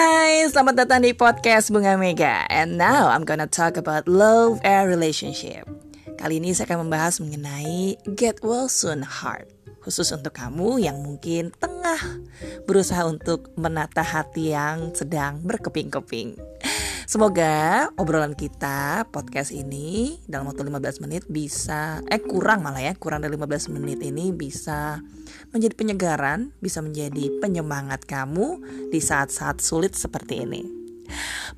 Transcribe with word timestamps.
Hai, 0.00 0.48
selamat 0.48 0.80
datang 0.80 1.04
di 1.04 1.12
podcast 1.12 1.68
Bunga 1.68 1.92
Mega. 2.00 2.48
And 2.48 2.80
now 2.80 3.12
I'm 3.12 3.28
gonna 3.28 3.44
talk 3.44 3.76
about 3.76 4.08
love 4.08 4.56
and 4.64 4.88
relationship. 4.88 5.68
Kali 6.16 6.40
ini 6.40 6.56
saya 6.56 6.72
akan 6.72 6.88
membahas 6.88 7.20
mengenai 7.20 8.00
Get 8.16 8.40
Well 8.40 8.72
Soon 8.72 9.04
Heart. 9.04 9.52
Khusus 9.84 10.08
untuk 10.16 10.32
kamu 10.32 10.80
yang 10.80 11.04
mungkin 11.04 11.52
tengah 11.52 12.00
berusaha 12.64 13.04
untuk 13.04 13.52
menata 13.60 14.00
hati 14.00 14.56
yang 14.56 14.96
sedang 14.96 15.44
berkeping-keping 15.44 16.40
Semoga 17.10 17.90
obrolan 17.98 18.38
kita 18.38 19.02
podcast 19.10 19.50
ini 19.50 20.22
dalam 20.30 20.46
waktu 20.46 20.62
15 20.62 21.02
menit 21.02 21.26
bisa 21.26 21.98
eh 22.06 22.22
kurang 22.22 22.62
malah 22.62 22.86
ya, 22.86 22.94
kurang 22.94 23.26
dari 23.26 23.34
15 23.34 23.74
menit 23.74 23.98
ini 23.98 24.30
bisa 24.30 25.02
menjadi 25.50 25.74
penyegaran, 25.74 26.54
bisa 26.62 26.78
menjadi 26.78 27.42
penyemangat 27.42 28.06
kamu 28.06 28.62
di 28.94 29.02
saat-saat 29.02 29.58
sulit 29.58 29.98
seperti 29.98 30.46
ini. 30.46 30.62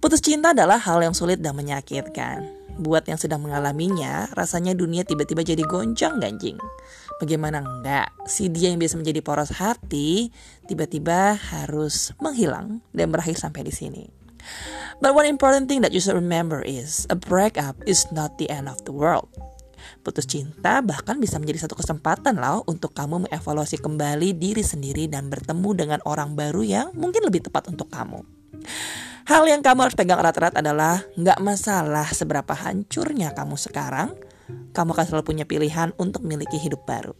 Putus 0.00 0.24
cinta 0.24 0.56
adalah 0.56 0.80
hal 0.80 1.04
yang 1.04 1.12
sulit 1.12 1.44
dan 1.44 1.52
menyakitkan. 1.52 2.48
Buat 2.80 3.12
yang 3.12 3.20
sedang 3.20 3.44
mengalaminya, 3.44 4.32
rasanya 4.32 4.72
dunia 4.72 5.04
tiba-tiba 5.04 5.44
jadi 5.44 5.68
goncang 5.68 6.16
ganjing. 6.16 6.56
Bagaimana 7.20 7.60
enggak, 7.60 8.08
si 8.24 8.48
dia 8.48 8.72
yang 8.72 8.80
biasa 8.80 8.96
menjadi 8.96 9.20
poros 9.20 9.52
hati, 9.52 10.32
tiba-tiba 10.64 11.36
harus 11.36 12.16
menghilang 12.24 12.80
dan 12.96 13.12
berakhir 13.12 13.36
sampai 13.36 13.68
di 13.68 13.74
sini. 13.76 14.21
But 15.02 15.18
one 15.18 15.26
important 15.26 15.66
thing 15.66 15.82
that 15.82 15.90
you 15.90 15.98
should 15.98 16.18
remember 16.18 16.62
is 16.62 17.06
a 17.10 17.18
breakup 17.18 17.78
is 17.86 18.06
not 18.14 18.38
the 18.38 18.46
end 18.50 18.70
of 18.70 18.82
the 18.86 18.94
world. 18.94 19.30
Putus 20.02 20.26
cinta 20.26 20.82
bahkan 20.82 21.18
bisa 21.18 21.38
menjadi 21.38 21.66
satu 21.66 21.78
kesempatan 21.78 22.38
loh 22.38 22.62
untuk 22.70 22.94
kamu 22.94 23.26
mengevaluasi 23.26 23.82
kembali 23.82 24.34
diri 24.34 24.62
sendiri 24.62 25.10
dan 25.10 25.30
bertemu 25.30 25.70
dengan 25.74 26.00
orang 26.06 26.34
baru 26.38 26.62
yang 26.62 26.86
mungkin 26.94 27.26
lebih 27.26 27.46
tepat 27.46 27.70
untuk 27.70 27.90
kamu. 27.90 28.22
Hal 29.22 29.46
yang 29.46 29.62
kamu 29.62 29.86
harus 29.86 29.94
pegang 29.94 30.18
erat-erat 30.18 30.58
adalah 30.58 31.02
nggak 31.14 31.38
masalah 31.38 32.10
seberapa 32.10 32.50
hancurnya 32.54 33.30
kamu 33.34 33.54
sekarang, 33.54 34.18
kamu 34.74 34.90
akan 34.98 35.06
selalu 35.06 35.24
punya 35.24 35.44
pilihan 35.46 35.94
untuk 35.98 36.26
memiliki 36.26 36.58
hidup 36.58 36.82
baru. 36.82 37.14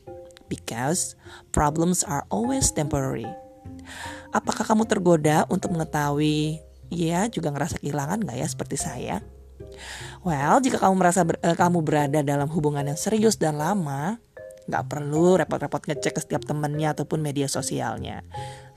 Because 0.50 1.15
problems 1.55 2.03
are 2.03 2.27
always 2.28 2.75
temporary. 2.75 3.28
Apakah 4.34 4.67
kamu 4.67 4.84
tergoda 4.91 5.47
untuk 5.48 5.73
mengetahui 5.73 6.61
Iya, 6.93 7.33
juga 7.33 7.48
ngerasa 7.48 7.81
kehilangan 7.81 8.21
gak 8.29 8.37
ya 8.37 8.45
seperti 8.45 8.77
saya? 8.77 9.25
Well, 10.21 10.61
jika 10.61 10.77
kamu 10.77 10.95
merasa 11.01 11.25
ber, 11.25 11.41
uh, 11.41 11.57
kamu 11.57 11.81
berada 11.81 12.21
dalam 12.21 12.47
hubungan 12.53 12.84
yang 12.84 13.01
serius 13.01 13.41
dan 13.41 13.57
lama, 13.57 14.21
nggak 14.69 14.84
perlu 14.87 15.41
repot-repot 15.41 15.83
ngecek 15.89 16.12
ke 16.15 16.21
setiap 16.23 16.43
temannya 16.47 16.93
ataupun 16.95 17.19
media 17.19 17.51
sosialnya. 17.51 18.23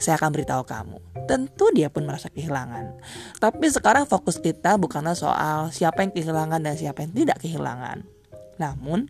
Saya 0.02 0.17
akan 0.17 0.31
beritahu 0.33 0.63
kamu. 0.66 0.97
Tentu 1.30 1.69
dia 1.75 1.91
pun 1.94 2.07
merasa 2.07 2.31
kehilangan. 2.31 2.97
Tapi 3.38 3.66
sekarang 3.69 4.09
fokus 4.09 4.41
kita 4.41 4.79
bukanlah 4.79 5.13
soal 5.13 5.69
siapa 5.69 6.02
yang 6.02 6.16
kehilangan 6.16 6.61
dan 6.63 6.73
siapa 6.79 7.05
yang 7.05 7.13
tidak 7.13 7.38
kehilangan. 7.44 8.07
Namun, 8.57 9.05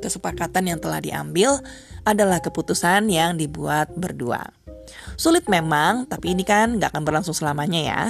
kesepakatan 0.00 0.74
yang 0.74 0.78
telah 0.82 0.98
diambil 0.98 1.62
adalah 2.02 2.42
keputusan 2.42 3.06
yang 3.12 3.38
dibuat 3.38 3.92
berdua. 3.94 4.55
Sulit 5.14 5.46
memang, 5.46 6.10
tapi 6.10 6.34
ini 6.34 6.42
kan 6.42 6.82
gak 6.82 6.90
akan 6.90 7.06
berlangsung 7.06 7.38
selamanya 7.38 7.80
ya. 7.80 8.02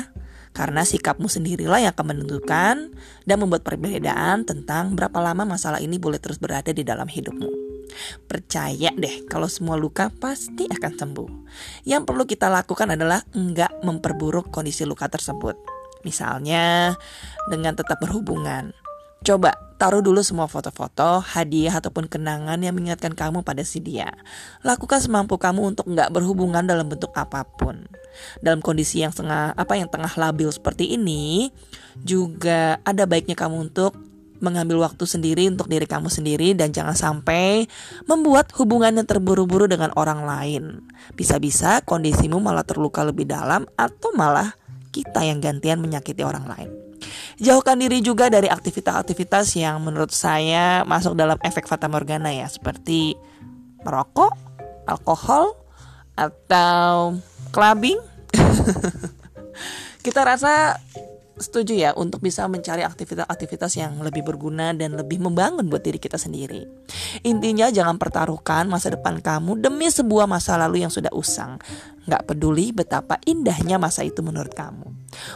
Karena 0.57 0.89
sikapmu 0.89 1.29
sendirilah 1.29 1.85
yang 1.85 1.93
akan 1.93 2.17
menentukan 2.17 2.97
dan 3.29 3.37
membuat 3.37 3.61
perbedaan 3.61 4.49
tentang 4.49 4.97
berapa 4.97 5.21
lama 5.21 5.45
masalah 5.45 5.85
ini 5.85 6.01
boleh 6.01 6.17
terus 6.17 6.41
berada 6.41 6.73
di 6.73 6.81
dalam 6.81 7.05
hidupmu. 7.05 7.67
Percaya 8.25 8.89
deh 8.97 9.29
kalau 9.29 9.53
semua 9.53 9.77
luka 9.77 10.09
pasti 10.09 10.65
akan 10.65 10.93
sembuh. 10.97 11.31
Yang 11.85 12.03
perlu 12.09 12.25
kita 12.25 12.49
lakukan 12.49 12.97
adalah 12.97 13.21
enggak 13.37 13.85
memperburuk 13.85 14.49
kondisi 14.49 14.89
luka 14.89 15.13
tersebut. 15.13 15.61
Misalnya 16.09 16.97
dengan 17.53 17.77
tetap 17.77 18.01
berhubungan. 18.01 18.73
Coba 19.23 19.67
Taruh 19.77 20.01
dulu 20.01 20.25
semua 20.25 20.49
foto-foto, 20.49 21.21
hadiah 21.21 21.77
ataupun 21.77 22.09
kenangan 22.09 22.57
yang 22.57 22.73
mengingatkan 22.73 23.13
kamu 23.13 23.45
pada 23.45 23.61
si 23.61 23.85
dia. 23.85 24.09
Lakukan 24.65 25.05
semampu 25.05 25.37
kamu 25.37 25.77
untuk 25.77 25.93
nggak 25.93 26.17
berhubungan 26.17 26.65
dalam 26.65 26.89
bentuk 26.89 27.13
apa 27.13 27.45
pun. 27.45 27.85
Dalam 28.41 28.65
kondisi 28.65 29.05
yang 29.05 29.13
tengah 29.13 29.53
apa 29.53 29.77
yang 29.77 29.93
tengah 29.93 30.09
labil 30.17 30.49
seperti 30.49 30.97
ini, 30.97 31.53
juga 32.01 32.81
ada 32.89 33.05
baiknya 33.05 33.37
kamu 33.37 33.69
untuk 33.69 34.01
mengambil 34.41 34.81
waktu 34.89 35.05
sendiri 35.05 35.45
untuk 35.53 35.69
diri 35.69 35.85
kamu 35.85 36.09
sendiri 36.09 36.57
dan 36.57 36.73
jangan 36.73 36.97
sampai 36.97 37.69
membuat 38.09 38.57
hubungan 38.57 38.97
yang 38.97 39.05
terburu-buru 39.05 39.69
dengan 39.69 39.93
orang 39.93 40.25
lain. 40.25 40.89
Bisa-bisa 41.13 41.85
kondisimu 41.85 42.41
malah 42.41 42.65
terluka 42.65 43.05
lebih 43.05 43.29
dalam 43.29 43.69
atau 43.77 44.09
malah 44.17 44.57
kita 44.89 45.21
yang 45.21 45.45
gantian 45.45 45.85
menyakiti 45.85 46.25
orang 46.25 46.49
lain. 46.49 46.86
Jauhkan 47.37 47.77
diri 47.77 48.01
juga 48.01 48.33
dari 48.33 48.49
aktivitas-aktivitas 48.49 49.61
yang 49.61 49.85
menurut 49.85 50.09
saya 50.09 50.89
masuk 50.89 51.13
dalam 51.13 51.37
efek 51.45 51.69
fata 51.69 51.85
morgana 51.85 52.33
ya, 52.33 52.49
seperti 52.49 53.13
merokok, 53.85 54.33
alkohol, 54.89 55.53
atau 56.17 57.21
clubbing. 57.53 58.01
Kita 60.05 60.25
rasa 60.25 60.81
setuju 61.37 61.77
ya 61.77 61.91
untuk 61.93 62.25
bisa 62.25 62.49
mencari 62.49 62.81
aktivitas-aktivitas 62.81 63.77
yang 63.77 64.01
lebih 64.01 64.25
berguna 64.25 64.73
dan 64.73 64.97
lebih 64.97 65.21
membangun 65.21 65.69
buat 65.69 65.85
diri 65.85 66.01
kita 66.01 66.17
sendiri. 66.17 66.65
Intinya 67.29 67.69
jangan 67.69 68.01
pertaruhkan 68.01 68.65
masa 68.69 68.93
depan 68.93 69.21
kamu 69.21 69.61
demi 69.61 69.89
sebuah 69.89 70.25
masa 70.25 70.57
lalu 70.57 70.85
yang 70.85 70.93
sudah 70.93 71.13
usang. 71.13 71.61
Gak 72.07 72.25
peduli 72.31 72.71
betapa 72.71 73.19
indahnya 73.27 73.77
masa 73.77 74.07
itu 74.07 74.23
menurut 74.23 74.55
kamu. 74.55 74.89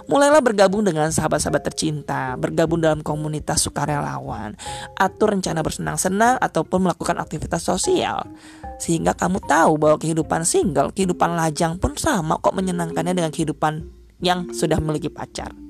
Mulailah 0.07 0.39
bergabung 0.39 0.87
dengan 0.87 1.11
sahabat-sahabat 1.11 1.67
tercinta, 1.73 2.39
bergabung 2.39 2.79
dalam 2.79 3.03
komunitas 3.03 3.67
sukarelawan, 3.67 4.55
atur 4.95 5.35
rencana 5.35 5.67
bersenang-senang 5.67 6.39
ataupun 6.39 6.87
melakukan 6.87 7.19
aktivitas 7.19 7.67
sosial. 7.67 8.23
Sehingga 8.79 9.19
kamu 9.19 9.43
tahu 9.45 9.77
bahwa 9.77 9.99
kehidupan 9.99 10.47
single, 10.47 10.95
kehidupan 10.95 11.35
lajang 11.35 11.77
pun 11.77 11.99
sama 11.99 12.39
kok 12.39 12.55
menyenangkannya 12.55 13.19
dengan 13.19 13.35
kehidupan 13.35 13.85
yang 14.23 14.53
sudah 14.55 14.79
memiliki 14.79 15.11
pacar. 15.11 15.70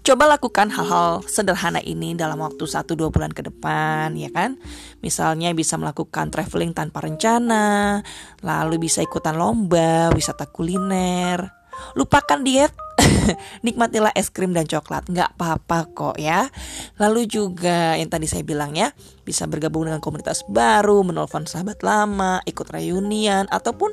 Coba 0.00 0.24
lakukan 0.24 0.72
hal-hal 0.72 1.20
sederhana 1.28 1.76
ini 1.84 2.16
dalam 2.16 2.40
waktu 2.40 2.64
1-2 2.64 3.12
bulan 3.12 3.36
ke 3.36 3.44
depan 3.44 4.16
ya 4.16 4.32
kan? 4.32 4.56
Misalnya 5.04 5.52
bisa 5.52 5.76
melakukan 5.76 6.32
traveling 6.32 6.72
tanpa 6.72 7.04
rencana 7.04 8.00
Lalu 8.40 8.88
bisa 8.88 9.04
ikutan 9.04 9.36
lomba, 9.36 10.08
wisata 10.16 10.48
kuliner. 10.48 11.52
Lupakan 12.00 12.40
diet 12.40 12.72
Nikmatilah 13.66 14.16
es 14.16 14.32
krim 14.32 14.56
dan 14.56 14.64
coklat. 14.64 15.04
Nggak 15.04 15.36
apa-apa 15.36 15.92
kok 15.92 16.16
ya. 16.16 16.48
Lalu 16.96 17.28
juga 17.28 17.92
yang 18.00 18.08
tadi 18.08 18.24
saya 18.24 18.40
bilang 18.40 18.72
ya 18.72 18.96
Bisa 19.20 19.44
bergabung 19.44 19.84
dengan 19.84 20.00
komunitas 20.00 20.48
baru 20.48 21.04
Menelpon 21.04 21.44
sahabat 21.44 21.84
lama 21.84 22.40
Ikut 22.48 22.72
reunian 22.72 23.48
Ataupun 23.52 23.92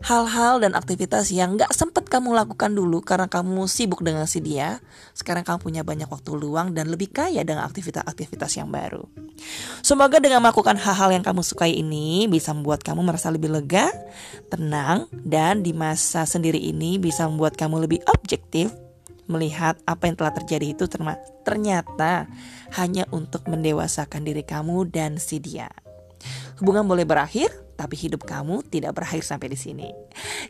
hal-hal 0.00 0.64
dan 0.64 0.72
aktivitas 0.72 1.28
yang 1.28 1.60
gak 1.60 1.76
sempet 1.76 2.08
kamu 2.08 2.32
lakukan 2.32 2.72
dulu 2.72 3.04
karena 3.04 3.28
kamu 3.28 3.68
sibuk 3.68 4.00
dengan 4.00 4.24
si 4.24 4.40
dia, 4.40 4.80
sekarang 5.12 5.44
kamu 5.44 5.58
punya 5.60 5.82
banyak 5.84 6.08
waktu 6.08 6.32
luang 6.32 6.72
dan 6.72 6.88
lebih 6.88 7.12
kaya 7.12 7.44
dengan 7.44 7.68
aktivitas-aktivitas 7.68 8.56
yang 8.56 8.72
baru. 8.72 9.04
Semoga 9.84 10.16
dengan 10.16 10.40
melakukan 10.40 10.80
hal-hal 10.80 11.12
yang 11.12 11.24
kamu 11.24 11.44
sukai 11.44 11.76
ini 11.76 12.24
bisa 12.32 12.56
membuat 12.56 12.80
kamu 12.80 13.04
merasa 13.04 13.28
lebih 13.28 13.52
lega, 13.52 13.92
tenang, 14.48 15.04
dan 15.12 15.60
di 15.60 15.76
masa 15.76 16.24
sendiri 16.24 16.58
ini 16.58 16.96
bisa 16.96 17.28
membuat 17.28 17.60
kamu 17.60 17.84
lebih 17.84 18.00
objektif 18.08 18.72
melihat 19.30 19.78
apa 19.86 20.10
yang 20.10 20.18
telah 20.18 20.34
terjadi 20.34 20.74
itu 20.74 20.84
ternyata 21.46 22.26
hanya 22.74 23.06
untuk 23.14 23.46
mendewasakan 23.46 24.26
diri 24.26 24.42
kamu 24.42 24.90
dan 24.90 25.22
si 25.22 25.38
dia. 25.38 25.70
Hubungan 26.58 26.84
boleh 26.84 27.06
berakhir, 27.06 27.48
tapi 27.80 27.96
hidup 27.96 28.28
kamu 28.28 28.60
tidak 28.68 28.92
berakhir 29.00 29.24
sampai 29.24 29.48
di 29.48 29.56
sini. 29.56 29.88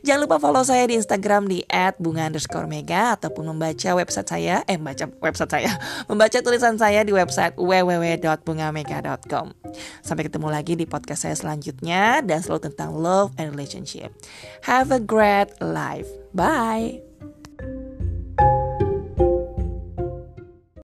Jangan 0.02 0.26
lupa 0.26 0.42
follow 0.42 0.66
saya 0.66 0.90
di 0.90 0.98
Instagram 0.98 1.46
di 1.46 1.62
@bunga_mega 2.02 3.14
ataupun 3.14 3.54
membaca 3.54 3.90
website 3.94 4.26
saya, 4.26 4.66
eh 4.66 4.74
membaca 4.74 5.06
website 5.22 5.54
saya, 5.54 5.70
membaca 6.10 6.42
tulisan 6.42 6.74
saya 6.74 7.06
di 7.06 7.14
website 7.14 7.54
www.bungamega.com. 7.54 9.46
Sampai 10.02 10.26
ketemu 10.26 10.50
lagi 10.50 10.74
di 10.74 10.90
podcast 10.90 11.30
saya 11.30 11.38
selanjutnya 11.38 12.18
dan 12.26 12.42
selalu 12.42 12.74
tentang 12.74 12.98
love 12.98 13.30
and 13.38 13.54
relationship. 13.54 14.10
Have 14.66 14.90
a 14.90 14.98
great 14.98 15.54
life. 15.62 16.10
Bye. 16.34 17.09